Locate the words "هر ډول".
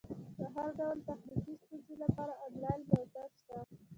0.53-0.97